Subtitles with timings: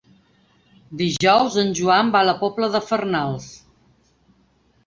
[1.01, 3.47] Dijous en Joan va a la Pobla de Farnals.